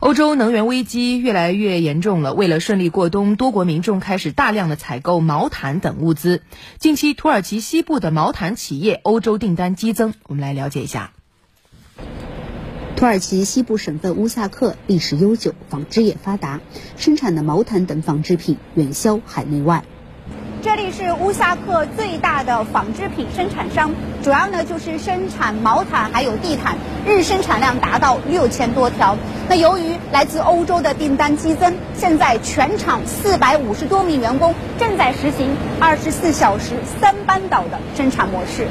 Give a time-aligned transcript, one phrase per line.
[0.00, 2.32] 欧洲能源危机越来越严重了。
[2.32, 6.42] 为了顺利过冬，多国民众开始大量的采购毛毯等物资。
[6.78, 10.14] 近期，土耳其西部的毛毯企业欧洲订单激增。
[10.28, 11.12] 我们来了解一下。
[12.94, 16.60] 土耳其西部省份乌萨克历史悠久，纺织业发达，
[16.96, 19.84] 生产的毛毯等纺织品远销海内外。
[20.60, 23.92] 这里是乌萨克最大的纺织品生产商，
[24.24, 29.16] 主要呢就是生产毛毯还有地毯，日生产量达到六千多条。
[29.48, 38.66] 那由于来自欧洲的订单激增，现在全厂四百五十多名员工正在实行二十四小时三班倒的生产模式。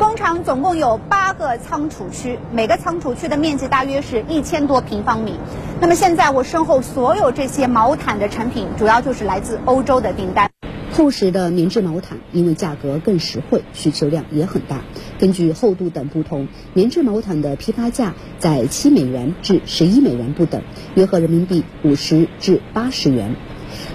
[0.00, 5.38] 工厂总共有八个仓储区，每个仓储区的面积大约是一千多平方米。
[5.80, 10.50] 那么现在我身后所有这些毛毯的产品，主要就是来自欧洲的订单。
[10.92, 14.82] 厚实的棉质毛毯，因为价格更实惠，需求量也很大。
[15.18, 20.62] 根据厚度等不同，棉质毛毯的批发价在七美元至十一美元不等，
[20.94, 23.34] 约合人民币五十至八十元。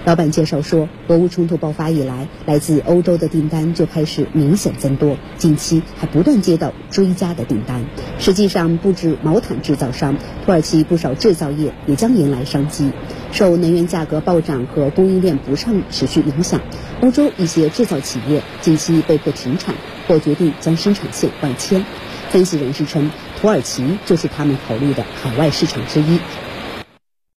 [0.04, 7.84] 老板介绍说，俄乌冲突爆发以来，来自欧洲的订单就开始明显增多，近期还不断接到追加的订单。
[8.18, 12.90] 实际上，不止毛毯制造商，土耳其不少制造业也将迎来商机。
[13.30, 16.60] 受能源价格暴涨和供应链不畅持续影响，
[17.00, 19.74] 欧洲一些制造企业近期被迫停产
[20.06, 21.84] 或决定将生产线外迁。
[22.30, 26.18] 分析人士称，土耳其就是他们考虑的海外市场之一。